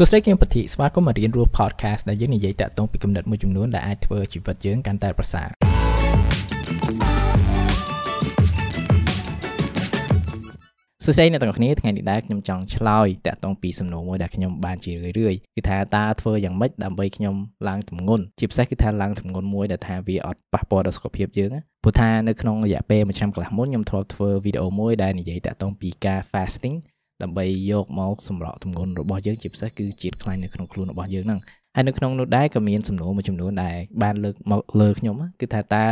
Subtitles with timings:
[0.00, 5.48] សួស្តីខ្ញុំពធីស្វាគមន៍មករៀនរស់ podcast ដែលយើងនិយាយតាក់ទងពីគំនិតមួយចំនួនដែលអាចធ្វើជីវិតយើងកាន់តែប្រសើរ
[11.04, 17.34] សួស្តីអ្នកទាំងអស់គ្នាថ្ងៃនេះដែរខ្ញុំចង់ឆ្លើយតាក់ទងពីសំណួរមួយដែលខ្ញុំបានជារឿយរឿយគឺថាតើធ្វើយ៉ាងម៉េចដើម្បីខ្ញុំ
[17.68, 21.50] ឡើងទម្ងន់ជាពិសេសគឺថាឡើងទម្ងន់មួយដែលថាវាអត់ប៉ះពាល់ដល់សុខភាពយើង
[21.82, 26.76] ព្រោះថានៅក្នុងរយៈពេលមួយឆ្នាំកន្លះមុនខ្ញុំធ្លាប់ធ្វើវីដេអូមួយដែលនិយាយតាក់ទងពីការ fasting
[27.22, 31.40] ដើម្បីយកមកសម្រក់ទម្ងន់របស់យើងជាពិសេសគឺជាតិខ្លាញ់នៅក្នុងខ្លួនរបស់យើងហ្នឹង
[31.74, 35.86] ហើយនៅក្នុងនោះដែរក៏មានសំណួរមួយចំនួនដែលបានលើកមកលើខ្ញុំគឺថាតើ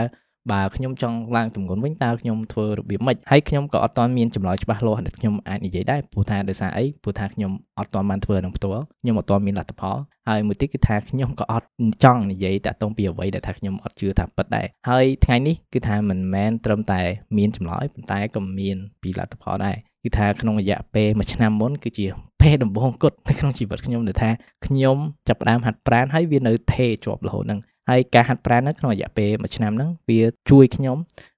[0.53, 9.97] បើខ្ញុំចង់ឡើងទម្ងន់វិញតើខ្ញុំធ្វើរបៀបម៉េចហើយខ្ញុំក៏អត់ទាន់មានចម្លើយច្បាស់លាស់ដែលខ្ញុំអាចនិយាយដែរព្រោះថាដោយសារអីព្រោះថាខ្ញុំអត់ទាន់បានធ្វើនឹងផ្ទាល់ខ្ញុំអត់ទាន់មានលទ្ធផល
[10.29, 11.67] ហើយមួយទៀតគឺថាខ្ញុំក៏អត់
[12.05, 17.01] ចង់និយាយតាក់ទងពីអ្វីដែលថាខ្ញុំអត់ជឿថាពិតដែរហើយថ្ងៃនេះគឺថាមិនមែនត្រឹមតែ
[17.39, 22.07] មានចម្លើយប៉ុន្តែក៏មានពីលទ្ធផលដែរ គឺថាក្នុងរយៈពេលមួយឆ្នាំមុនគឺជា
[22.41, 24.31] ពេលដំបូងគត់នៅក្នុងជីវិតខ្ញុំដែលថា
[24.67, 24.97] ខ្ញុំ
[25.29, 27.61] ចាប់ផ្ដើមហាត់ប្រាណហើយវានៅថេជាប់រហូតហ្នឹង
[27.91, 30.97] ហើយការហាត់ប្រាណនៅក្នុងរយៈពេលមួយឆ្នាំហ្នឹងវាជួយខ្ញុំ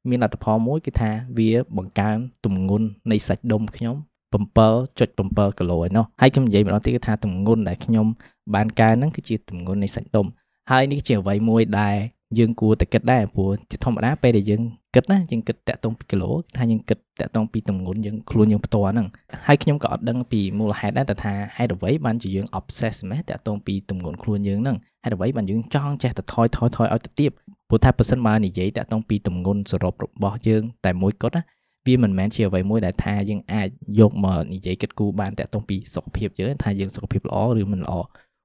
[0.09, 3.97] មានលទ្ធផលមួយគឺថាវាបង្កើនទម្ងន់នៃសាច់ដុំខ្ញុំ
[4.33, 8.07] 7.7គីឡូឯណោះហើយខ្ញុំនិយាយម្ដងទៀតគឺថាទម្ងន់ដែលខ្ញុំ
[8.55, 10.27] បានកើនហ្នឹងគឺជាទម្ងន់នៃសាច់ដុំ
[10.70, 11.97] ហើយនេះជាអ្វីមួយដែល
[12.39, 14.62] យើងគួរតែគិតដែរព្រោះជាធម្មតាពេលដែលយើង
[14.95, 19.07] គិតណាយើងគិតតាក់ទងពីគីឡូថាយើងគិតតាក់ទងពីទម្ងន់យើងខ្លួនយើងផ្ទាល់ហ្នឹង
[19.47, 27.31] ហើយខ្ញុំក៏អត់ដឹងពីមូលហេតុដែរតែថាហេតុអ្វីបានជាយើង obsess មែនតាក់ទងពីទម្ងន់ខ្លួនយើងហ្នឹងហេតុអ្វីបានយើងចង់ចេះតែថយថយថយឲ្យទៅទៀត
[27.69, 31.42] ព្រោះថាប៉ះសិនបើនិយាយតាក់ទងពីទម្ងន់សរុបរបស់យើងតែមួយគត់ណា
[31.87, 37.95] វាមិនមែនជាអ្វីមួយដែលថាយើងអាចយកមកនិយាយគិតគូរបានតាក់ទងពីសុខភាពយើងថាយើងសុខភាពល្អឬមិនល្អ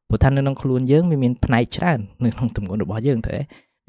[0.09, 3.35] ព្រោះថានៅក្នុងខ្លួនយើងវាមានផ្នែកច្រើននៅក្នុងទម្ងន់របស់យើងទៅ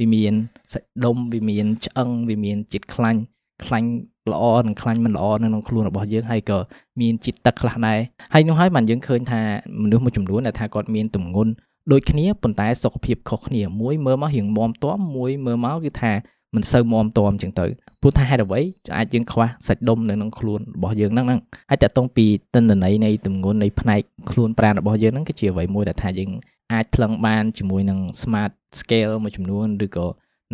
[0.00, 0.34] វាមាន
[0.72, 3.20] សាច់ដុំវាមានឆ្អឹងវាមានជាតិខ្លាញ់
[3.64, 3.90] ខ្លាញ់
[4.32, 6.58] ល្អនិងខ្លាញ់មិនល្អនៅក្នុងខ្លួនរបស់យើងហើយក៏
[7.00, 7.98] មានជាតិទឹកខ្លះដែរ
[8.34, 9.40] ហើយនោះហើយបានយើងឃើញថា
[9.82, 11.52] មនុស្សមួយចំនួនដែលថាគាត់មានទម្ងន់
[11.92, 16.12] ដូចគ្នាប៉ុន្តែសុខភាពខុសគ្នាមួយមើលមករៀងមាំទាំមួយមើលមកគឺថា
[16.54, 17.66] មិនសូវមាំទាំចឹងទៅ
[18.00, 18.60] ព្រោះថាហេតុអ្វី
[18.96, 26.30] អាចយើងខ្វះសាច់ដុំនៅក្នុងខ្លួនរបស់យើងហ្នឹងហ្នឹងហើយតកតងពីតិន្នន័យនៃទម្ងន់នៃផ្នែកខ្លួនប្រាណរបស់យើងហ្នឹងគឺជាអ្វីមួយដែលថាយើង
[26.72, 30.06] អាចថ្លឹងបានជាមួយនឹង smart scale មួយចំនួនឬក៏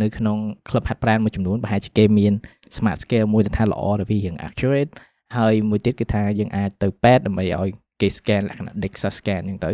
[0.02, 0.38] នៅក្នុង
[0.68, 2.32] club ហាត់ប្រាណមួយចំនួនប្រហែលជាគេមាន
[2.76, 4.90] smart scale មួយដែលថាល្អដែលវារៀង accurate
[5.36, 7.70] ហើយមួយទៀតគឺថាយើងអាចទៅពេទ្យដើម្បីឲ្យ
[8.00, 9.70] គេ scan លក្ខណៈ DEXA scan អញ្ចឹងទៅ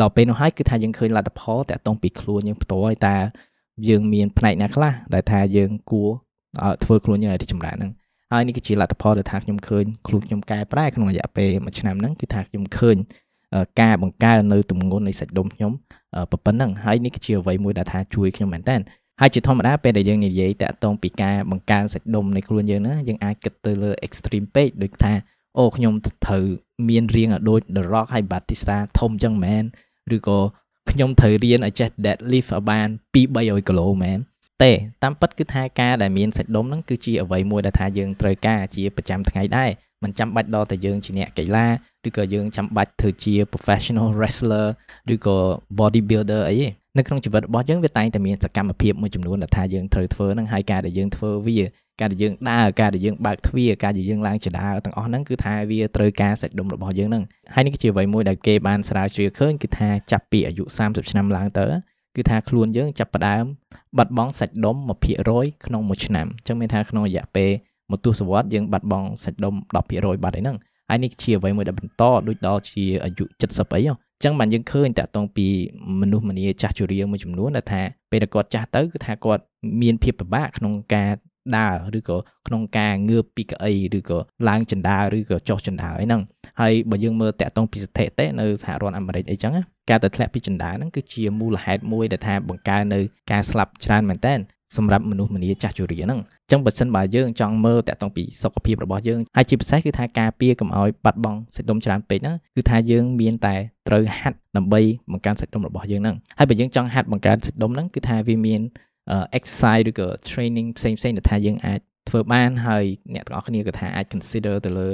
[0.00, 3.16] ដល់ពេលនោះហើយគឺថាយើងឃើញលទ្ធផលតាក់ទងពីខ្លួនយើងផ្ទាល់ហើយតើ
[3.88, 6.10] យើងមានផ្នែកណាខ្លះដែលថាយើងគួរ
[6.84, 7.92] ធ្វើខ្លួនយើងឲ្យរីចម្រើនហ្នឹង
[8.32, 12.96] ហើយនេះគឺជាលទ្ធផលដែលថាខ្ញុំឃើញខ្លួនខ្ញុំកែប្រែក្នុងរយៈពេលមួយឆ្នាំហ្នឹងគឺថាខ្ញុំឃើញ
[13.80, 15.72] ការបង្កើននៅទម្ងន់នៃសាច់ដុំខ្ញុំ
[16.44, 18.76] ប៉ុណ្ណឹងហើយនេះគឺជាអ្វីមួយដែលថាជួយខ្ញុំមែនតើ
[19.20, 25.12] ហើយជាធម្មតាពេលដែលយើងនិយាយតាក់ទងពីការបង្កើនសាច់ដុំនៃខ្លួនយើងណាយើងអាចគិតទៅលើ extreme ពេកដូចថា
[25.58, 26.44] អូខ្ញុំត្រូវ
[26.88, 29.64] មានរាងឲ្យដូច The Rock ហើយ Batista ធំចឹងមែន
[30.16, 30.38] ឬក៏
[30.90, 34.18] ខ្ញុំត្រូវរៀនឲ្យចេះ deadlift ឲ្យបាន2 300គីឡូមែន
[34.62, 34.72] ទេ
[35.02, 39.70] តាមពិតគឺថាការដែលមានសាច់ដុំហ្នឹងគឺជាអ្វីមួយដែលថាយើងត្រូវការជាប្រចាំថ្ងៃដែរ
[40.02, 41.66] មិនចាំបាច់ដល់តែយើងជាអ្នកកីឡា
[42.06, 44.66] ឬក៏យើងចាំបាច់ធ្វើជា professional wrestler
[45.14, 45.38] ឬក៏
[45.78, 51.60] body builder អីទេនៅក្នុងជីវិតរបស់យើងវាតែងតែមានសកម្មភាពមួយចំនួនដែលថាយើងត្រូវធ្វើហ្នឹងហើយការដែលយើងធ្វើវា
[52.00, 61.66] ការដែលយើងដើរការដែលយើងបើកទ្វារការដែលយើងឡើងចដើទាំងអស់ហ្នឹងគឺថាវាត្រូវការសាច់ដុំរបស់យើងហ្នឹងហើយនេះគឺជាអ្វីមួយដែលគេបានស្រាវជ្រាវឃើញគឺថាចាប់ពីអាយុ30ឆ្នាំឡើងទៅ
[62.16, 63.44] គឺថាខ្លួនយើងចាប់ផ្ដើម
[63.96, 64.76] បាត់បង់សាច់ដុំ
[65.20, 67.50] 1%ក្នុងមួយឆ្នាំអញ្ចឹងមានថាក្នុងរយៈពេល
[67.90, 69.54] មួយទសវត្សរ៍យើងបាត់បង់សាច់ដុំ
[69.88, 70.56] 10%បាត់ឯហ្នឹង
[70.90, 73.94] ហើយនេះជាអ្វីមួយដែលបន្តដូចដល់ជាអាយុ70អីហ៎
[74.24, 75.46] ចឹងបានយើងឃើញតាក់ទងពី
[76.00, 79.42] មនុស្សម្នាចាស់ជរាមួយចំនួនដែលថាពេលគាត់ចាស់ទៅគឺថាគាត់
[79.82, 81.12] មានភាពពិបាកក្នុងការ
[81.56, 82.16] ដើរឬក៏
[82.46, 86.22] ក្នុងការងើបពីកៅអីឬក៏ឡើងចណ្ដើរឬក៏ចុះចណ្ដើរអីហ្នឹង
[86.60, 89.52] ហើយបើយើងមើលតាក់ទងពីស្ថិតិនៅសហរដ្ឋអាមេរិកអីចឹង
[89.90, 93.00] ការទៅធ្លាក់ពីចណ្ដើរហ្នឹងគឺជាមូលហេតុមួយដែលថាបង្កើននៅ
[93.32, 94.34] ការស្លាប់ច្រើនមែនតើ
[94.76, 103.54] សម្រាប់មនុស្សម្នាចាស់ជរាហ្នឹងអញ្ចឹងបើសិនបើយើងចង់មើលតាក់ទងពីសុខភាពរបស់យើងហើយជាពិសេសគឺថាការពារកុំឲ្យបាត់បង់សាច់ដុំច្រើនពេកហ្នឹងគឺថាយើងមានតែ
[103.88, 104.80] ត្រូវហាត់ដើម្បី
[105.12, 108.60] បង្កើនសាច់ដុំរបស់យើងហ្នឹងហើយបើយើងចង់ហាត់បង្កើនសាច់ដុំហ្នឹងគឺថាវាមាន
[109.38, 114.88] exercise ឬក៏ training ផ្សេងផ្សេងដែលថាយើងអាចធ្វើបានហើយអ្នកទាំងអស់គ្នាក៏ថាអាច consider ទៅលើ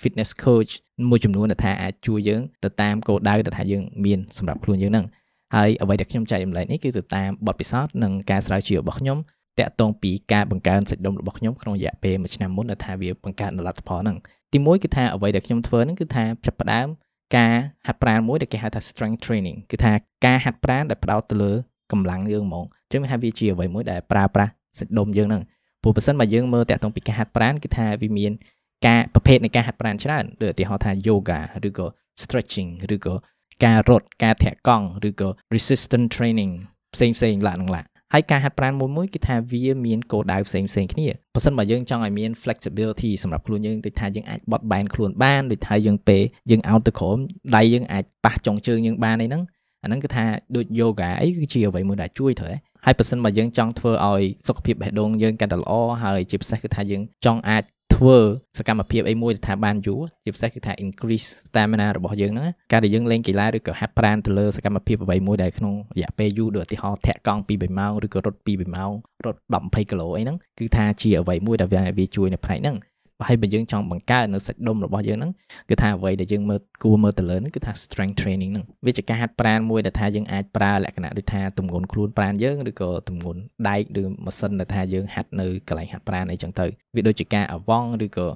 [0.00, 0.72] fitness coach
[1.10, 5.06] មួយចំនួនដែលថាអាចជួយយើងទៅតាមគោលដៅដែលថាយើងមានសម្រាប់ខ្លួនយើងហ្នឹង
[5.54, 9.18] ហើយអ្វីដែលខ្ញុំចែករំលែកនេះគឺទៅតាមបទពិសោធន៍និងការស្រាវជ្រាវរបស់ខ្ញុំ
[9.58, 14.16] តាក់ទងពីការបង្កើនសាច់ដុំរបស់ខ្ញុំក្នុងរយៈពេល1ឆ្នាំមុនដែលថាវាបង្កើនលទ្ធផលហ្នឹង
[14.52, 16.88] ទីមួយគឺថាអ្វីដែលខ្ញុំធ្វើហ្នឹងគឺថាចាប់ផ្ដើម
[17.36, 17.54] ការ
[17.86, 19.92] ហាត់ប្រាណមួយដែលគេហៅថា strength training គឺថា
[20.26, 21.52] ការហាត់ប្រាណដែលផ្ដោតទៅលើ
[21.92, 25.42] កម្លាំងយើងហ្មងអញ្ចឹងវាថាវាជាអ្វីមួយដែលប្រើប្រាស់សាច់ដុំយើងហ្នឹង
[25.82, 28.32] ព្រោះបើសិនបើយើងមើលតាក់ទងពីការហាត់ប្រាណគឺថាវាមាន
[28.86, 31.38] ការប្រភេទនៃការហាត់ប្រាណច្រើនដូចឧទាហរណ៍ថា yoga
[31.68, 31.86] ឬក៏
[32.22, 33.14] stretching ឬក៏
[33.64, 36.52] ការរត់ការធាក់កង់ឬក៏ resistance training
[36.94, 37.82] ផ្សេងផ្សេងឡានឹងឡា
[38.14, 47.18] ហើយការហាត់ប្រាណមួយមួយគឺថាវាមានគោលដៅផ្សេងផ្សេងគ្នាបើសិនបើយើងចង់ឲ្យមាន flexibility សម្រាប់ខ្លួនយើងដូចថាយើងអាចបត់បែនខ្លួនបានដូចថាយើងពេលយើងអោតទៅក្រោម
[47.56, 49.42] ដៃយើងអាចប៉ះចុងជើងយើងបានអីហ្នឹង
[49.82, 50.24] អាហ្នឹងគឺថា
[50.56, 52.54] ដូច yoga អីគឺជាអ្វីមួយដែលជួយត្រូវ
[52.84, 55.72] ហើយបើសិនបើយើងចង់ធ្វើឲ្យសុខភាពបេះដូងយើងកាន់តែល្អ
[56.02, 57.62] ហើយជាពិសេសគឺថាយើងចង់អាច
[58.00, 58.18] ធ្វើ
[58.58, 68.92] សកម្មភាពអីមួយថាបានយូរជាពិសេសគឺថា increase stamina របស់យើងហ្នឹងការដែលយើងលេងកីឡាឬក៏ហាត់ប្រាណទៅលើសកម្មភាពអ្វីមួយដែលក្នុងរយៈពេលយូរដូចឧទាហរណ៍ធាក់កង់2 3ម៉ោងឬក៏រត់2 3ម៉ោង
[69.24, 71.68] រត់10 20គីឡូអីហ្នឹងគឺថាជាអ្វីមួយដែល
[71.98, 72.76] វាជួយនៅផ្នែកហ្នឹង
[73.28, 75.32] ហើយបើយើងចង់បង្កើននៅសាច់ដុំរបស់យើងហ្នឹង
[75.70, 88.26] គឺថាអ្វីដែលយើងមើលគួរមើលទៅលើហ្នឹងគឺថា strength training ហ្នឹងវាជាការហាត់ប្រាណមួយដែលថាយើងអាចប្រើលក្ខណៈដូចថាទម្ងន់ខ្លួនប្រាណយើងឬក៏ទម្ងន់ដែកឬម៉ាស៊ីនដែលថាយើងហាត់នៅកន្លែងហាត់ប្រាណអីចឹងទៅវាដូចជាការអវងឬក៏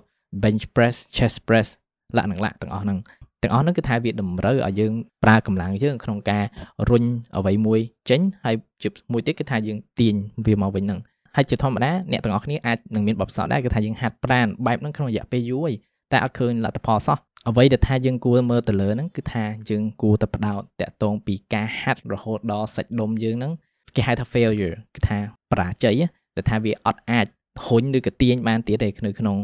[0.42, 1.68] bench press chest press
[2.16, 2.98] លក្ខណៈលក្ខទាំងអស់ហ្នឹង
[3.42, 4.92] ទាំងអស់ហ្នឹងគឺថាវាតម្រូវឲ្យយើង
[5.24, 6.44] ប្រើកម្លាំងយើងក្នុងការ
[6.90, 7.04] រុញ
[7.36, 10.14] អ្វីមួយចេញហើយជាមួយទៀតគឺថាយើងទាញ
[10.46, 11.00] វាមកវិញហ្នឹង
[11.36, 15.74] ហើយជាធម្មតាអ្នកទាំងអស់គ្នាអាចនឹងមានបបផ្សោតដែរគឺថាយើងហាត់ប្រាណបែបហ្នឹងក្នុងរយៈពេលយូរហើយ
[16.12, 23.52] តែអត់ឃើញលទ្ធផលសោះអ្វីដែលថាយើងគួរមើលទៅលើហ្នឹងគឺថាយើងគួរតែផ្ដោតតាក់ទងពីការហាត់រហូតដល់សាច់ដុំយើងហ្នឹង
[23.96, 25.18] គេហៅថា failure គឺថា
[25.50, 26.02] បរាជ័យ
[26.36, 27.26] តែថាវាអត់អាច
[27.66, 29.38] ហ៊ុញឬក៏ទាញបានទៀតទេនៅក្នុង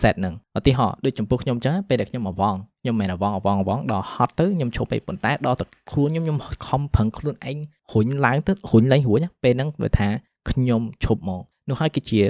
[0.00, 7.58] set ហ្នឹងឧទាហរណ៍ដូចចំពោះខ្ញុំចឹងពេលដែលខ្ញុំអវងខ្ញុំមិនអវងអវងអវងដល់ហត់ទៅខ្ញុំឈប់ពេកប៉ុន្តែដល់តែខ្លួនខ្ញុំខ្ញុំខំប្រឹងខ្លួនឯង
[7.92, 10.08] រុញឡើងទៅរុញឡើងរួចពេលហ្នឹងវាថា
[10.50, 12.20] ខ្ញុំឈប់មកនោះហើយគឺជា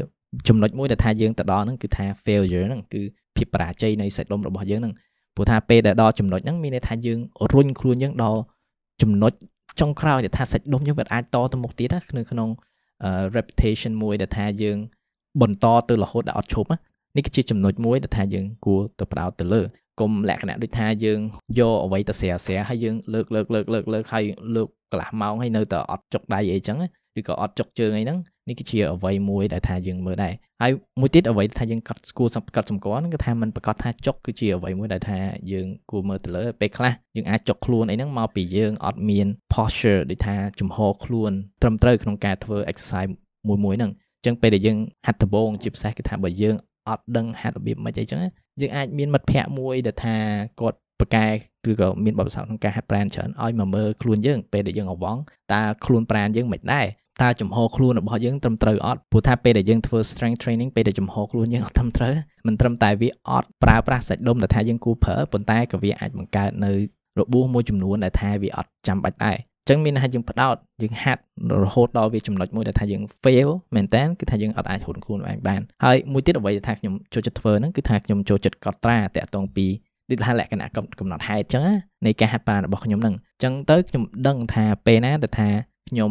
[0.49, 3.03] ចំណុចមួយដែលថាយើងទៅដល់ហ្នឹងគឺថា failure ហ្នឹងគឺ
[3.37, 4.95] ភាពបរាជ័យនៃសាច់ដុំរបស់យើងហ្នឹង
[5.35, 7.19] ព្រោះថាពេលដែលដល់ចំណុចហ្នឹងមានន័យថាយើង
[7.53, 8.41] រុញខ្លួនយើងដល់
[9.03, 9.33] ចំណុច
[9.81, 12.49] ចុងក្រោយដែលថាសាច់ដុំយើងវាអាចតទៅមុខទៀតណានៅក្នុង
[13.37, 14.79] reputation មួយដែលថាយើង
[15.41, 16.69] បន្តទៅរហូតដល់អត់ឈប់
[17.17, 19.63] នេះគឺជាចំណុចមួយដែលថាយើងគួរទៅផ្ដោតទៅលើ
[20.01, 21.21] កុំលក្ខណៈដូចថាយើង
[21.59, 24.25] យកអ្វីទៅស្រាស្រាហើយយើងលើកលើកលើកលើកលើកហើយ
[24.57, 26.79] លើកកន្លះម៉ោងហើយនៅតែអត់ចុកដៃអីចឹង
[27.19, 28.19] ឬក៏អត់ចុកជើងអីហ្នឹង
[28.49, 35.19] នេះគឺជាអ្វីមួយដែលថាយើងមើលដែរហើយមួយទៀតអ្វីថាយើងកត់គួរកត់សម្គាល់ហ្នឹងគឺថាมันប្រកាសថាចុកគឺជាអ្វីមួយដែលថា
[35.53, 41.33] យើងគួរមើលទៅលើពេលខ្លះយើងអាចចុកខ្លួនអីហ្នឹងមកពីយើងអត់មាន posture ដូចថាជំហរខ្លួន
[41.63, 43.11] ត្រឹមត្រូវក្នុងការធ្វើ exercise
[43.49, 46.57] មួយមួយហ្នឹងអញ្ចឹងពេលដែលយើងហាត់ដំបូងជាពិសេសគឺថាបើយើង
[46.89, 48.19] អត់ដឹងហាត់របៀបមិនអីចឹង
[48.61, 50.17] យើងអាចមានមិត្តភ័ក្តិមួយដែលថា
[50.61, 51.27] គាត់ប្រកែ
[51.71, 55.17] ឬក៏មានបទពិសោធន៍ក្នុងការហាត់ប្រាណច្រើនឲ្យមកមើលខ្លួនយើងពេលដែលយើងអវង
[55.53, 56.87] តើខ្លួនប្រាណយើងមិនដែរ
[57.23, 62.15] តើចំហខ្លួនរបស់យើងត្រឹមត្រូវអត់ព្រោះថាពេលដែលយើងធ្វើ strength training ពេលដែលចំហខ្លួនយើងអត់ត្រឹមត្រូវ
[62.47, 66.73] មិនត្រឹមតែវាអត់ប្រើប្រាស់សាច់ដុំដែលថាយើងគូប្រើប៉ុន្តែក៏វាអាចបង្កើតនៅ
[67.19, 69.39] របួសមួយចំនួនដែលថាវាអត់ចាំបាច់ដែរ
[69.69, 71.23] ចឹងមានថាយើងផ្ដោតយើងហាត់
[71.63, 79.67] រហូតដល់វាចំណុចមួយដែលថាយើង fail មែនតើគឺថាយើងអត់អាចហ៊ុនខ្លួនឯងបានហើយមួយទៀតអ្វីដែលថាខ្ញុំចូលចិត្តធ្វើហ្នឹងគឺថាខ្ញុំចូលចិត្តកត់ត្រាតាក់ទងពី
[80.11, 81.67] ដូចថាលក្ខណៈកំណត់ហេតុចឹង
[82.07, 85.49] នៃការហាត់ប្រាណរបស់ខ្ញុំហ្នឹងចឹងទៅខ្ញុំដឹងថាពេលណាដែលថា
[85.89, 86.11] ខ្ញុំ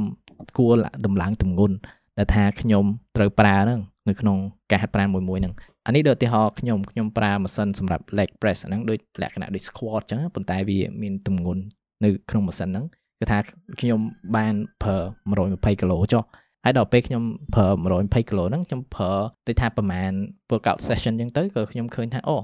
[0.57, 0.73] គួរ
[1.05, 1.75] តម្លើងទម្ងន់
[2.17, 2.85] ដែលថាខ្ញុំ
[3.15, 4.37] ត្រូវប្រើហ្នឹងនៅក្នុង
[4.71, 5.53] ការហាត់ប្រាណមួយមួយហ្នឹង
[5.85, 11.61] អានេះដូចឧទាហរណ៍ខ្ញុំខ្ញុំប្រើម៉ាស៊ីនសម្រាប់ leg press ហ្នឹងដូចលក្ខណៈដូច squat ចឹងប៉ុន្តែវាមានទម្ងន់
[12.03, 12.85] នៅក្នុងម៉ាស៊ីនហ្នឹង
[13.19, 13.39] គឺថា
[13.79, 13.99] ខ្ញុំ
[14.35, 14.97] បានប្រើ
[15.39, 16.23] 120គីឡូចុះ
[16.63, 17.23] ហើយដល់ពេលខ្ញុំ
[17.55, 17.67] ប្រើ
[17.99, 19.11] 120គីឡូហ្នឹងខ្ញុំប្រើ
[19.47, 20.13] ដូចថាប្រហែល
[20.49, 22.37] workout session អញ្ចឹងទៅក៏ខ្ញុំឃើញថាអូ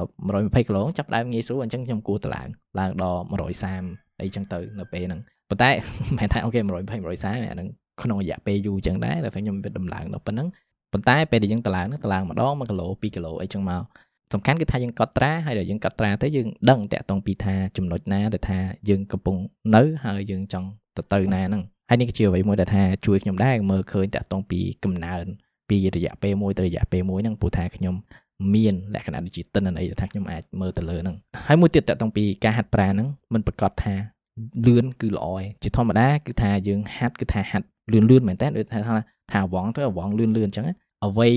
[0.00, 2.48] 120គីឡូចាប់ដើមងាយស្រួលអញ្ចឹងខ្ញុំគួរទៅឡើង
[2.78, 3.22] ឡើងដល់
[3.70, 5.20] 130អីចឹងទៅនៅពេលហ្នឹង
[5.50, 5.70] ប៉ុន្តែ
[6.08, 7.68] មិនមែនថាអូខេ120 130អាហ្នឹង
[8.02, 10.48] ក្នុងរយៈពេលយូរអញ្ចឹងដែរតែខ្ញុំវាដំឡើងដល់ប៉ុណ្ណឹង
[10.92, 13.82] ប៉ុន្តែពេលដែលយើងតឡើងហ្នឹងតឡើងម្ដង1គីឡូ2គីឡូអីចឹងមក
[14.32, 18.58] សំខាន់គឺថាយើងកត់ត្រាហើយដល់យើងកត់ត្រាទៅយើងដឹងតាក់ទងពីថាចំណុចណាដែលថា
[18.88, 19.36] យើងកំពុង
[19.76, 25.24] នៅហើយយើងចង់ទៅទៅណាហ្នឹងហើយនេះគឺជាអ្វីមួយដែលថាជួយខ្ញុំដែរមើលឃើញតាក់ទងពីកំណើន
[25.68, 27.94] ពីរយៈពេលមួយទៅរយៈពេលមួយហ្នឹងព្រោះថាខ្ញុំ
[28.54, 33.94] មានលក្ខណៈដូចជាទិន្នន័យថាខ្ញុំអាចមើលទៅលើហ្នឹងហើយមួយទៀតតាក់ទងពីការហាត់ប្រាណហ្នឹងมันប្រកាសថា
[34.66, 38.94] លឿនគឺល្អឯងជាធម្មតាគឺថាយើងហាត់គឺថាហាត់លឿនលឿនមែនតើដូចថាថា
[39.44, 40.66] អវងទៅអវងលឿនលឿនអញ្ចឹង
[41.06, 41.28] អ្វី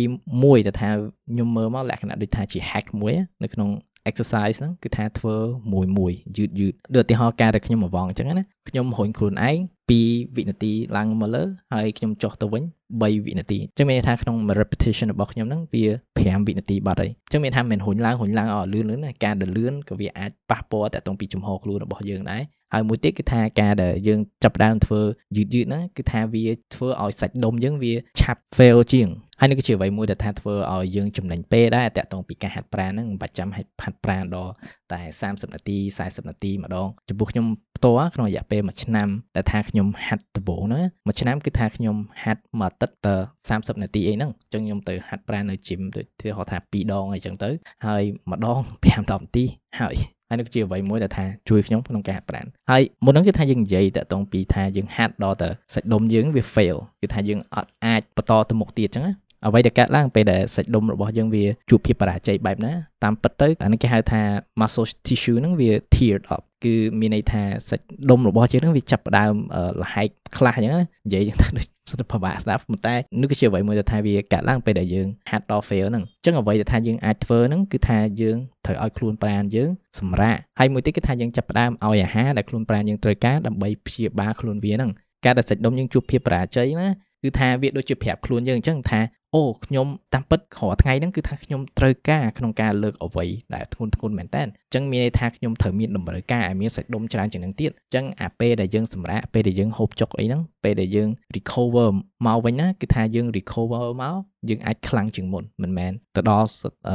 [0.43, 0.89] មួយដែលថា
[1.31, 3.69] ខ្ញុំមើលមកលក្ខណៈដូចថាជា hack មួយនៅក្នុង
[4.09, 5.35] exercise ហ្នឹងគឺថាធ្វើ
[5.73, 9.57] មួយមួយយឺតយឺតដូចឧទាហរណ៍ការដែលខ្ញុំអវងអញ្ចឹងណា ខ្ញុំរុញខ្លួនឯង
[9.91, 11.43] 2វិនាទីឡើងមកលើ
[11.73, 12.63] ហើយខ្ញុំចុះទៅវិញ
[12.99, 15.85] 3វិនាទីអញ្ចឹងមានន័យថាក្នុង repetition របស់ខ្ញុំហ្នឹងវា
[16.17, 22.43] 5វិនាទីបាត់ហើយអញ្ចឹងមានថាមិនរុញឡើងរុញឡើងអស់លឿនលឿនណាការដែលលឿនក៏វាអាចប៉ះពាល់តាក់ទងពីចំហខ្លួនរបស់យើងដែរ
[22.73, 25.01] ហើយមួយទៀតគឺថាការដែលយើងចាប់ដើមធ្វើ
[25.37, 34.51] យឺតយឺតហ្នឹងគឺថាវាធ្វើឲ្យសាច់ដុំយើងវាឆាប់ fail ជាងហើយនេះគឺជាអ្វីមួយដែលថាធ្វើឲ្យយើងចំណេញពេលដែរតាក់ទងពីការហាត់ប្រាណហ្នឹងមិនបាច់ចាំហាត់ប្រាណដល់
[34.93, 37.45] តែ30នាទី40នាទីម្ដងចំពោះខ្ញុំ
[37.77, 43.15] ផ្ទាល់ក្នុងរយៈពេល1ឆ្នាំដែលថាខ្ញុំហាត់ដំបូងហ្នឹងមួយឆ្នាំគឺថាខ្ញុំហាត់មួយអាទិត្យទៅ
[43.49, 47.49] 30នាទីអីហ្នឹងអញ្ចឹងខ្ញុំទៅហាត់ប្រាណនៅ gym ដូចធ្វើហៅថា2ដងអីចឹងទៅ
[47.85, 49.45] ហើយម្ដង5 10នាទី
[49.79, 49.95] ហើយ
[50.29, 59.13] ហើយនេះគឺជាអ្វីមួយដែលថាជួយខ្ញុំក្នុងការហាត់ប្រាណហើយមុនហ្នឹងគឺថាយើងនិយាយតាក់ទងពីថាយើងហាត់ដល់ទៅសាច់ដុំយើងវា fail គឺថាយើងអត់អាចបន្តទៅមុខទៀតអញ្ចឹងណា
[59.45, 62.73] អ្វីដែលកើតឡើងពេលដែលសាច់ដុំរបស់យើងវាជួបភាពបរាជ័យបែបណា
[63.03, 64.21] តាមពិតទៅអានេះគេហៅថា
[64.59, 69.33] muscle tissue ហ្នឹងវា teared up គឺមានន័យថាសាច់ដុំរបស់យើងហ្នឹងវាចាប់ផ្ដើម
[69.81, 79.69] លហែកខ្លះអញ្ចឹងណានិយាយយ៉ាងថាដូចស្ដាប់ពិបាកស្ដាប់ប៉ុន្តែនេះគឺជាអ្វីមួយដែលថាវាកើតឡើងពេលដែលយើងហាត់ដល់ fail ហ្នឹងអញ្ចឹងអ្វីដែលថាយើងអាចធ្វើហ្នឹងគឺថាយើងត្រូវឲ្យខ្លួនប្រាណយើង
[79.99, 84.91] សម្រាកហើយមួយទៀតគឺថាយើងចាប់ផ្ដើមឲ្យអាហារដែលខ្លួនប្រាណយើងត្រូវការដើម្បីព្យាបាលខ្លួនវាហ្នឹង
[85.25, 86.87] ការដែលសាច់ដុំយើងជួបភាពបរាជ័យណា
[87.23, 88.99] គឺថាវាដូចជាប្រាប់ខ្លួនយើងអញ្ចឹងថា
[89.35, 93.25] អូខ្ញុំតាមពិតរាល់ថ្ងៃហ្នឹងគឺថាខ្ញុំត្រូវការក្នុងការលើកអ្វី
[93.55, 101.87] ដែលធ្ងន់ធ្ងរមែនតើអញ្ចឹងមានន័យថាខ្ញុំត្រូវមានតម្រូវការឲ្យមានសាច់ដុំច្រើនជាងនឹងទៀតអញ្ចឹងអាពេលដែលយើងសម្រាកពេលដែលយើងហូបចុកអីហ្នឹងពេលដែលយើង recover
[102.25, 104.15] មកវិញណាគឺថាយើង recover មក
[104.49, 106.47] យើងអាចខ្លាំងជាងមុនមិនមែនទៅដល់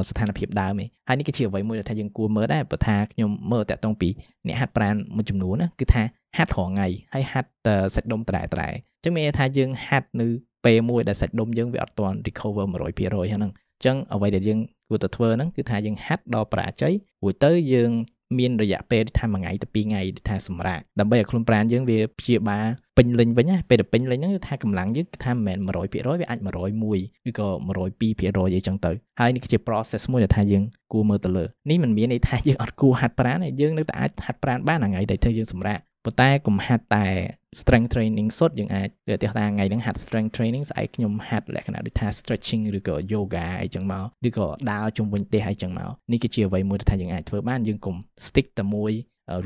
[0.08, 4.08] ស្ថានភាពដើមទេហើយនេះគឺជាអ្វីមួយដែលថាយើងគួរមើលដែរព្រោះថាខ្ញុំមើលតាក់ទងពី
[4.46, 6.02] អ្នកហាត់ប្រាណមួយចំនួនណាគឺថា
[6.36, 7.50] ហាត់រាល់ថ្ងៃហើយហាត់
[7.94, 10.28] សាច់ដុំត្រែត្រែអញ្ចឹងមានន័យថាយើងហាត់នៅ
[10.64, 17.90] ពេលមួយដែលសាច់ដុំយើងវាអត់ទាន់ recover 100%ហ្នឹងអញ្ចឹងអ្វីដែលយើងគួរតែធ្វើហ្នឹងគឺថាយើងហាត់ដល់ប្រាជ័យរួចទៅយើង
[18.38, 30.62] មានរយៈពេលថាមួយថ្ងៃទៅពីរថ្ងៃថាសម្រាប់ដើម្បីឲ្យខ្លួនប្រាណយើងវាព្យាបាលពេញលេញវិញណាពេលដែលពេញលេញហ្នឹងគឺថាកម្លាំងយើងគឺថាមិនមែន100%វាអាច101ឬក៏102%អីចឹងទៅហើយនេះគឺជា process មួយដែលថាយើង
[30.92, 37.06] គួរមើលទៅលើនេះមិនមានន័យថាយើងអត់គួរហាត់ប្រាណទេយើងនៅតែអាចហាត់ប្រាណបានថ្ងៃដែលធ្វើយើងសម្រាប់ ប៉ុន្តែកុំហាត់តែ
[37.60, 48.92] strength training សុទ្ធយើងអាចទៅផ្ទះថាថ្ងៃហ្នឹងហាត់ strength training ស្អែកខ្ញុំហាត់លក្ខណៈដូចថា stretching ឬក៏ yoga អីចឹងមកឬក៏ដើរជុំវិញផ្ទះអីចឹងមកនេះគឺជាអ្វីមួយដែលថាយើងអាចធ្វើបានយើងកុំ stick តែមួយ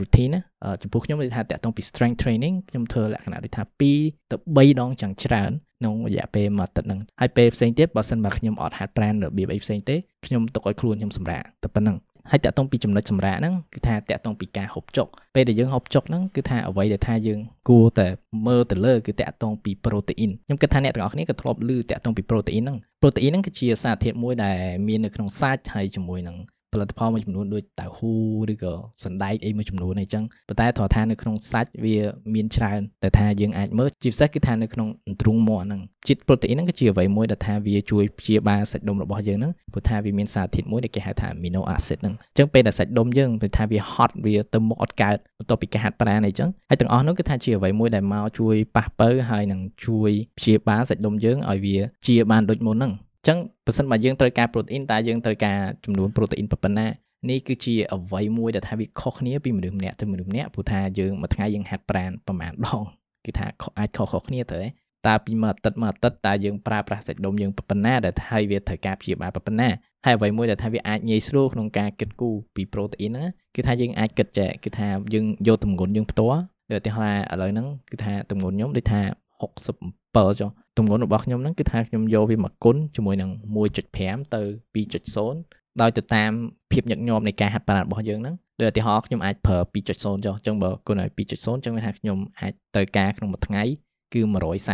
[0.01, 0.41] routine ណា
[0.83, 11.97] ចំពោះខ្ញុំនិយាយថាតាក់ទងពី strength training ខ្ញុំធ្វើលក្ខណៈដូចថា2ទៅ3ដងចឹងច្រើនក្នុងរយៈពេលមួយអាទិត្យហ្នឹងហើយពេលផ្សេងទៀតបើសិនបើខ្ញុំអត់ហាត់ប្រាណរបៀបអីផ្សេងទេខ្ញុំទុកឲ្យខ្លួនខ្ញុំសម្រាកតែប៉ុណ្្នឹង
[12.31, 18.07] ហើយតាក់ទងពីចំណុចសម្រាប់ហ្នឹងគឺថាតាក់ទងពីការហូបចុកពេលដែលយើងហូបចុកហ្នឹងគឺថាអ្វីដែលថាយើងគួរតែ
[18.47, 26.37] មើលទៅលើគឺតាក់ទងពីប្រូតេអ៊ីនខ្ញុំគិតថាអ្នកទាំងអស់គ្នាក៏ធ្លាប់ឮតាក់ទងពីប្រូតេអ៊ីនហ្នឹងប្រូតេអ៊ីនហ្នឹងគឺជាសារធាតុមួយដែលមាននៅក្នុងសាច់ហើយជាមួយនឹង
[26.73, 28.15] ផលិតផលមួយចំនួនដូចតៅហ៊ូ
[28.53, 28.75] ឬក៏
[29.05, 31.97] សណ្ដែកអីមួយចំនួនអីចឹងប៉ុន្តែត្រង់ថានៅក្នុងសាច់វា
[32.35, 34.89] មានច្រើនតែថាយើងអាចមើលជាពិសេសគឺថានៅក្នុង
[35.21, 52.93] ទ្រូងមាន់ហ្នឹងជាតិប្រូតេអ៊ីនហ្នឹងគឺជាអ្វីមួយដែលថាវាជួយព្យាបាលសាច់ដុំរបស់យើងហ្នឹងព្រោះថាវាមានសារធាតុមួយដែលគេហៅថា amino acid ហ្នឹងអញ្ចឹងពេលដែលសាច់ដុំយើងពេលថាវាហត់វាទៅមុខអត់កើតបន្ទាប់ពីការហាត់ប្រាណអីចឹងហើយទាំងអស់នោះគឺថាជាអ្វីមួយដែលមកជួយប៉ះពៅហើយនឹងជួយព្យាបាលសាច់ដុំយើងឲ្យវាជាបានដូចមុនហ្នឹង
[53.27, 56.87] ចឹងបើសិនបើយើងត្រូវការប្រូតេអ៊ីនតើយើងត្រូវការចំនួនប្រូតេអ៊ីនប៉ុណ្ណា
[57.31, 62.83] នេះគឺជាអ្វីមួយដែលថាវាខុសគ្នាពីមនុស្សម្នាក់ទៅមនុស្សម្នាក់ព្រោះថាយើងមួយថ្ងៃយើងហាត់ប្រាណប្រហែលដង
[63.27, 63.47] គឺថា
[63.79, 64.61] អាចខុសៗគ្នាទៅ
[65.07, 69.69] តើពីមួយអាទិត្យមួយអាទិត្យតើយើងប្រើប្រាស់សាច់ដុំយើងប៉ុណ្ណាដែលថាវាត្រូវការព្យាបាលប៉ុណ្ណា
[70.07, 76.41] ហើយអ្វីមួយដែលថាវាអាចងាយស្រួលក្នុងការគិតគូរពីប្រូតេអ៊ីនហ្នឹងគឺថាយើងអាចគិតចេះគឺថាយើងយកទម្ងន់យើងផ្ទាល់
[76.73, 79.01] ដូចឧទាហរណ៍ឥឡូវហ្នឹងគឺថាទម្ងន់ខ្ញុំដូចថា
[79.43, 83.31] 67ចុះទម្ងន់របស់ខ្ញុំហ្នឹងគឺថាខ្ញុំយកវាមកគុណជាមួយនឹង
[83.83, 84.43] 1.5ទៅ
[84.75, 86.33] 2.0ដោយទៅតាម
[86.73, 93.63] ភាពញឹកញាប់នៃការហាត់ប្រាណរបស់យើងហ្នឹងដូចឧទាហរណ៍ខ្ញុំអាចប្រើ2.0ចុះអញ្ចឹងបើគុណឲ្យ2.0អញ្ចឹងវាថាខ្ញុំអាចត្រូវការក្នុងមួយថ្ងៃ
[94.13, 94.21] គឺ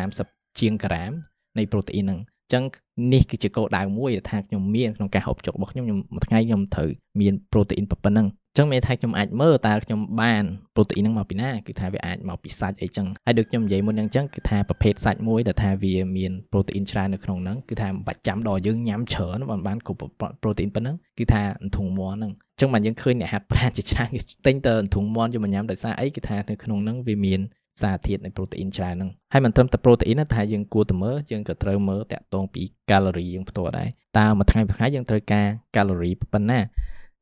[0.02, 1.12] 130ជាងក្រាម
[1.58, 2.64] នៃប្រូតេអ៊ីនហ្នឹងអញ្ចឹង
[3.12, 8.26] នេះគឺជាគោលដៅមួយដែលថាខ្ញុំមានក្នុងការហូបចុករបស់ខ្ញុំខ្ញុំមួយថ្ងៃខ្ញុំត្រូវមានប្រូតេអ៊ីនប៉ុណ្ណឹង
[8.58, 19.98] ចឹងមានថាខ្ញុំអាចមើលតើខ្ញុំបានប្រូតេអ៊ីនហ្នឹងមកពីណាគឺថាវាអាចមកពីសាច់អីចឹងហើយដូចខ្ញុំនិយាយមុនហ្នឹងចឹងគឺថាប្រភេទសាច់មួយដែលថាវាមានប្រូតេអ៊ីនច្រើននៅក្នុងហ្នឹងគឺថាមិនបាច់ចាំដល់យើងញ៉ាំច្រើនបានបានគ្រប់
[20.42, 27.40] ប្រូតេអ៊ីនប៉ុណ្ណឹងគឺថាអន្ទង់មាន់ហ្នឹងចឹងបានយើងឃើញអ្នកហាត់ប្រាណជាច្រើនគេទិញទៅអន្ទង់មាន់យកមកញ៉ាំដោយសារអីគឺថានៅក្នុងហ្នឹងវាមាន
[27.82, 33.88] សារធាតុនៃប្រូតេអ៊ីនច្រើនហ្នឹងហើយមិនត្រឹមតែប្រូតេអ៊ីនទេថាយើងគួរតែមើលយើងក៏ត្រូវមើលតាក់ទងពីកាឡូរីយើងផ្ទាល់ដែរ
[34.18, 35.46] តើមួយថ្ងៃមួយថ្ងៃយើងត្រូវការ
[35.76, 36.60] កាឡូរីប៉ុណ្ណា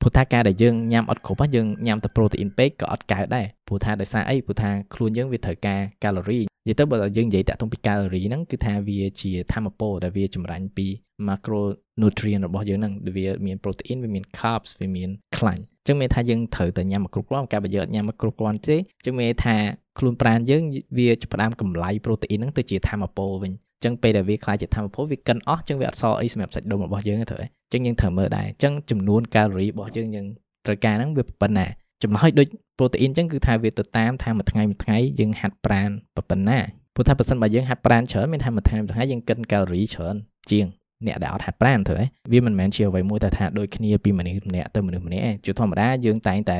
[0.00, 10.86] ព្រោះថាការដែលយើងញ៉ាំអត់គ្រប់យើងញ៉ាំតែប្រូតេអ៊ីនពេកក៏អត់កើតដែរព្រោះថាដោយសារអីព្រោះថាខ្លួនយើងវាត្រូវការកាឡូរីនិយាយទៅបើយើងនិយាយតាក់ទងពីកាឡូរីហ្នឹងគឺថាវាជាធម្មពលដែលវាចម្រាញ់ពី
[11.28, 11.62] macro
[12.00, 19.56] nutrient របស់យើងហ្នឹងវាមានប្រូតេអ៊ីនវាមាន carbs វាមានខ្លាញ់អញ្ចឹងមានថាយើងត្រូវតែញ៉ាំមកគ្រប់គ្រាន់ការបើយើងអត់ញ៉ាំមកគ្រប់គ្រាន់ទេអញ្ចឹងមានថា
[19.98, 20.62] ខ្លួនប្រាណយើង
[20.98, 23.52] វាផ្ដើមកម្លាយប្រូតេអ៊ីនហ្នឹងទៅជាធម្មពលវិញ
[23.84, 27.42] ចឹងពេលដែលវាខ្លាយជាធម្មពលវាកិនអស់ចឹងវាអត់សល់អីសម្រាប់សាច់ដុំរបស់យើងទេត្រូវ
[27.72, 30.26] ចឹងយើងត្រូវមើលដែរចឹងចំនួនកាឡូរីរបស់យើងយើង
[30.66, 31.66] ត្រូវការហ្នឹងវាប៉ុណ្ណា
[32.02, 36.58] ចំណុចដូចប្រូតេអ៊ីនចឹងគឺថាវាទៅតាមថាមួយថ្ងៃមួយថ្ងៃយើងហាត់ប្រាណប៉ុណ្ណា
[36.94, 40.16] ព្រោះថាបើសិនបើយើងហាត់ប្រាណច្រើនមានថាមួយថ្ងៃមួយថ្ងៃយើងកិនកាឡូរីច្រើន
[40.50, 40.66] ជាង
[41.06, 46.58] អ្នកដែលអត់ហាត់ប្រាណទៅហ៎វាមិនមែនជាអ្វីមួយតែថាដូចគ្នាពីមនុស្សម្នាក់ទៅមនុស្សម្នាក់ជាធម្មតាយើងតែងតែ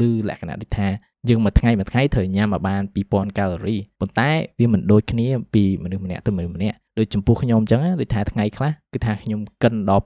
[0.00, 0.88] លឺលក្ខណៈដូចថា
[1.28, 10.04] យើងមួយថ្ងៃមួយថ្ងៃត្រូវញ៉ាំឲ្យបាន2000កាឡូរីប៉ុន្តែវាមិនដូចគ្នាពីមនុស្សម្នាក់ទៅមនុស្សម្នាក់ដូចចំពោះខ្ញុំអញ្ចឹងដូចថាថ្ងៃខ្លះគឺថាខ្ញុំកិនដល់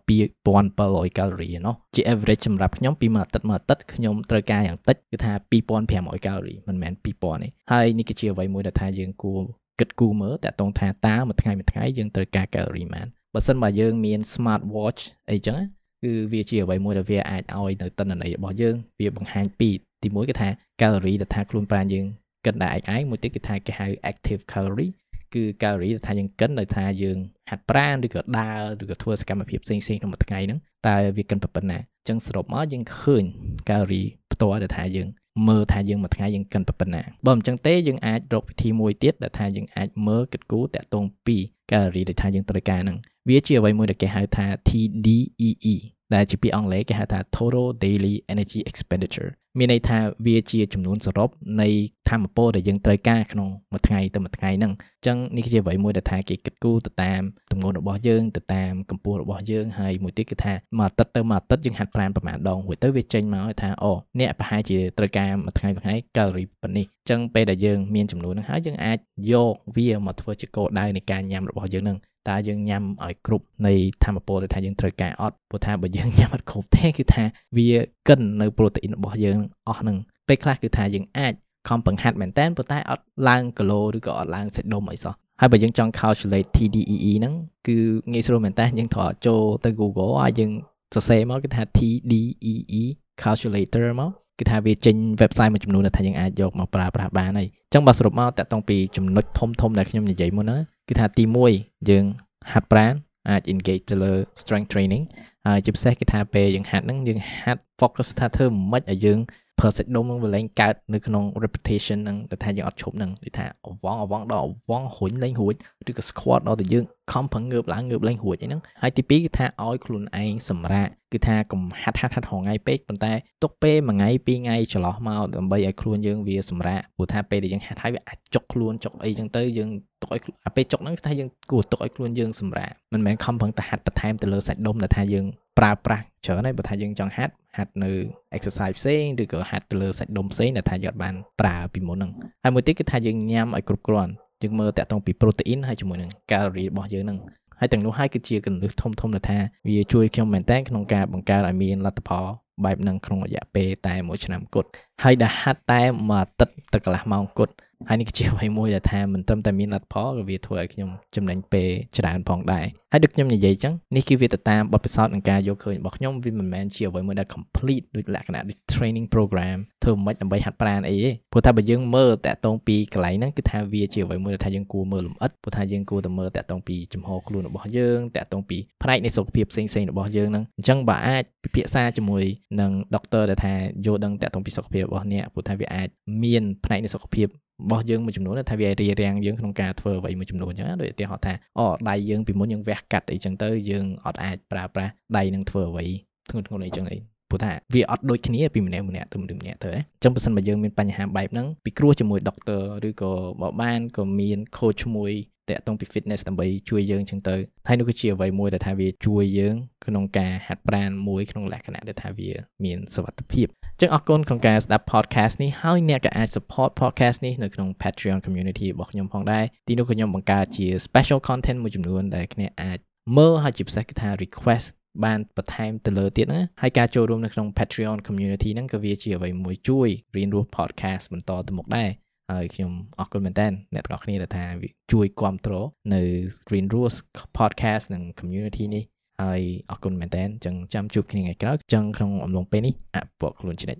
[0.58, 5.32] 2700កាឡូរីណោះជា average សម្រាប់ខ្ញុំពីមួយអាទិត្យមួយអាទិត្យខ្ញុំត្រូវការយ៉ាងតិចគឺថា
[5.78, 9.40] 2500កាឡូរីមិនមែន2000ទេហើយនេះគឺជាអ្វីមួយដែលថាយើងគួរ
[9.78, 15.60] គិតគូរមើលតាក់ទងថាតើមួយថ្ងៃមួយថ្ងៃយើងត្រូវការកាឡូរីប៉ុន្មាន បើសិនបើយើងមាន smart watch អីចឹង
[16.02, 19.70] គឺវាជាអ្វីមួយដែលវាអាចឲ្យនៅតនន័យរបស់យើងវាបង្ហាញពី
[20.02, 20.48] ទីមួយគឺថា
[20.80, 22.06] calorie ដែលថាខ្លួនប្រាណយើង
[22.44, 24.92] គិតតែឯងមួយទៀតគឺថាគេហៅ active calorie
[25.34, 27.18] គឺ calorie ដែលថាយើងកិនដោយថាយើង
[27.50, 30.58] ហាត់ប្រាណឬក៏ដើរឬក៏ធ្វើសកម្មភាពផ្សេងៗក្នុងមួយថ្ងៃហ្នឹង
[30.88, 33.24] តើវាកិនប៉ុណ្ណាអញ្ចឹងសរុបមកយើងឃើញ
[33.68, 35.08] calorie ផ្ទាល់ដែលថាយើង
[35.48, 41.36] មើលថាយើងមួយថ្ងៃយើងកិនប៉ុណ្ណាបើមិនចឹងទេយើងអាចរកវិធីមួយទៀតដែលថាយើងអាចមើលគិតគូរតាក់ទងពី
[41.70, 45.76] calorie ដែលថាយើងត្រូវការហ្នឹង វាជាអ្វីមួយដែលគេហៅថា TDEE
[46.14, 51.28] ដែលជាពាក្យអង់គ្លេសគេហៅថា Total Daily Energy Expenditure មានន័យថាវាជាចំនួនសរុប
[51.62, 51.68] នៃ
[52.08, 68.98] ធម្មពលដែលយើងត្រូវការក្នុងមួយថ្ងៃទៅមួយថ្ងៃហ្នឹងអញ្ចឹងនេះជាអ្វីមួយដែលថាគេគិតគូរទៅតាមទម្ងន់របស់យើងទៅតាមកម្ពស់របស់យើងហើយមួយទៀតគឺថាមួយអាទិត្យទៅមួយអាទិត្យយើងហាត់ប្រាណប្រហែលដងរួចទៅវាចេញមកថាអូអ្នកប្រហែលជាត្រូវការមួយថ្ងៃមួយថ្ងៃកាឡូរីប៉ុណ្នេះអញ្ចឹងពេលដែលយើងមានចំនួនហ្នឹងហើយយើងអាច
[69.32, 73.72] យកវាមកធ្វើជាគោលដៅនៃការញ៉ាំរបស់យើងហ្នឹង តើយើងញ៉ាំឲ្យគ្រប់នៃ
[74.04, 77.24] ធម្មពលដែលថាយើងត្រូវការអត់ព្រោះថាបើយើងញ៉ាំអត់គ្រប់ទេគឺថា
[77.56, 77.68] វា
[78.08, 79.96] កិននៅប្រូតេអ៊ីនរបស់យើងអស់ហ្នឹង
[80.28, 81.34] ពេលខ្លះគឺថាយើងអាច
[81.68, 87.34] ខំបង្ហាត់មែនតើប៉ុន្តែអត់ឡើងគីឡូឬក៏អត់ឡើងសេដុំអីសោះហើយបើយើងចង់ calculate TDEE ហ្នឹង
[87.66, 87.76] គឺ
[88.12, 90.50] ងាយស្រួលមែនតើយើងត្រូវចូលទៅ Google ហើយយើង
[90.94, 92.82] សរសេរមកគឺថា TDEE
[93.22, 101.24] calculator មក គឺថាវាចេញ website មួយចំនួនដែលថាយើងអាចយកមកប្រើប្រាស់បានហើយអញ្ចឹងបើសរុបមកតាក់ទងពីចំណុចធំធំដែលខ្ញុំនិយាយមុនហ្នឹងគឺថាទី
[101.56, 102.04] 1យើង
[102.52, 102.92] ហាត់ប្រាណ
[103.30, 105.04] អាច engage ទៅលើ strength training
[105.46, 109.18] ហើយជាពិសេសគឺថាពេលយើងហាត់ហ្នឹងយើងហាត់ focus ថាធ្វើមិនឲ្យយើង
[109.60, 115.54] per set ដុំនឹងវាលែងកើតនៅក្នុង repetition នឹងតែថាយើងអត់ឈប់នឹងដូចថាអវងអវងដល់អវងរុញលេងរួច
[115.90, 123.12] ឬក៏ squat ដល់តែយើងខំប្រឹងងើបឡើងងើបលេងរួចអីហ្នឹងហើយទី2គឺថាឲ្យខ្លួនឯងសម្រាកគឺថាកុំហាត់ហាត់ហាត់រងថ្ងៃពេកប៉ុន្តែ
[123.42, 129.70] ទុកពេលមួយថ្ងៃពីរថ្ងៃចន្លោះមកដើម្បីឲ្យខ្លួនយើងវាសម្រាកព្រោះថាពេលដែលយើងហាត់ហើយវាអាចចុកខ្លួនចុកអីចឹងទៅយើង
[130.02, 135.26] ទុកឲ្យអាពេលចុកហ្នឹងគឺថាយើងគួរទុកឲ្យខ្លួនយើងសម្រាកមិនមែនខំប្រឹងតែហាត់បន្ថែមទៅលើសាច់ដុំដែលថាយើង
[135.58, 137.90] ប្រើប្រាស់ច្រើនហើយបើថាយើងចង់ហាត់ ហាត់នៅ
[138.36, 147.18] exercise ផ្សេងឬក៏ហាត់ទៅលើសាច់ដុំផ្សេងដែលថាយើងអត់បានប្រើពីមុនហ្នឹងហើយមួយទៀតគឺថាយើងញ៉ាំឲ្យគ្រប់គ្រាន់យើងមើលតាក់ទងពី protein ហើយជាមួយនឹង calorie របស់យើងហ្នឹង
[147.60, 152.26] ហើយទាំងនោះហើយគឺជាកន្លឹះធំធំដែលថាវាជួយខ្ញុំមែនតើក្នុងការបង្កើតឲ្យមានលទ្ធផល
[152.64, 154.68] បែបហ្នឹងក្នុងរយៈពេលតែមួយឆ្នាំគត់
[155.02, 157.54] ហើយដែលហាត់តែមួយអាទិត្យទៅកន្លះម៉ោងគត់
[157.88, 182.24] ហើយនេះគឺជាអ្វីមួយដែលថាមិនត្រឹមតែមានលទ្ធផលក៏វាធ្វើឲ្យខ្ញុំចំណេញពេលច្រើនផងដែរហើយដូចខ្ញុំនិយាយចឹងនេះគឺវាទៅតាមបទពិសោធន៍និងការយកឃើញរបស់ខ្ញុំវាមិនមែនជាអ្វីមួយដែល complete ដូចលក្ខណៈដូច training program ធ្វើមិនដើម្បីហាត់ប្រាណអីទេព្រោះថាបើយើងមើលតាក់ទងពីកន្លែងហ្នឹងគឺថាវាជាអ្វីមួយដែលថាយើងគួរមើលលម្អិតព្រោះថាយើងគួរតែមើលតាក់ទងពីចំហខ្លួនរបស់យើងតាក់ទងពីផ្នែកនៃសុខភាពផ្សេងៗរបស់យើងហ្នឹងអញ្ចឹងបើអាចពិភាក្សាជាមួយ
[182.60, 183.54] នឹងដុកទ័រដែលថា
[183.86, 185.88] យល់ដឹងតាក់ទងពីសុខភាពរបស់អ្នកព្រោះថាវាអាច
[186.24, 187.28] មានផ្នែកនៃសុខភាព
[187.62, 195.86] របស់យើងមួយចំនួនថាវារារាំងយើងក្នុងការធ្វើអ្វីមួយចំនួនអញ្ចឹងដូចឧទាហរណ៍ថាអូដៃយើងពីមុនយើងវះកាត់អីចឹងទៅយើងអត់អាចប្រើប្រាស់ដៃនឹងធ្វើអ្វី
[196.30, 196.98] ធ្ងន់ធ្ងរអីចឹងអី
[197.30, 205.12] ព្រោះថាវាអត់ដូចគ្នាពីម្នាក់ម្នាក់ទៅម្នាក់ម្នាក់ទៅអញ្ចឹងបើសិនបើយើងមានបញ្ហាបែបហ្នឹងពិគ្រោះជាមួយដុកទ័រឬក៏បើបានក៏មាន coach មួយ
[205.50, 207.36] តាក់ទងពី fitness ដើម្បីជួយយើងចឹងទៅ
[207.68, 209.54] ហើយនោះគឺជាអ្វីមួយដែលថាវាជួយយើង
[209.86, 212.30] ក្នុងការហាត់ប្រាណមួយក្នុងលក្ខណៈដែលថាវា
[212.64, 213.46] មានសុវត្ថិភាព
[213.80, 222.78] ចឹងអរគុណក្នុងការស្ដាប់ podcast នេះហើយអ្នកក៏អាច support podcast នេះនៅក្នុង Patreon community របស់ខ្ញុំផងដែរទីនោះក៏ខ្ញុំបង្កើតជា special content មួយចំនួនដែលអ្នកអាច
[223.16, 224.66] មើលហើយជាពិសេសគឺថា request
[225.04, 231.90] បានបន្ថែមទៅលើទៀតណាហើយការចូលរួមនៅក្នុង Patreon community ហ្នឹងក៏វាជាអ្វីមួយជួយរៀនរស់ podcast បន្តទៅមុខដែរ
[232.32, 234.44] ហើយខ្ញុំអរគុណមែនតើអ្នកទាំងអស់គ្នាដែលថា
[234.92, 236.02] ជួយគ្រប់គ្រងនៅ
[236.48, 236.96] Green Rules
[237.38, 238.84] podcast និង community នេះ
[239.22, 243.78] ហើយអរគុណមែនតើចឹងចាំជួបគ្នាថ្ងៃក្រោយចឹងក្នុងអំឡុងពេលនេះអពកខ្លួនជ្និច